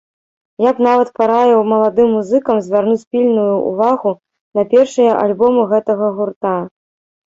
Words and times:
Я 0.67 0.69
б 0.77 0.87
нават 0.87 1.11
параіў 1.19 1.61
маладым 1.73 2.07
музыкам 2.17 2.63
звярнуць 2.69 3.07
пільную 3.13 3.47
ўвагу 3.69 4.11
на 4.55 4.67
першыя 4.75 5.11
альбомы 5.25 5.61
гэтага 5.77 6.15
гурта. 6.21 6.61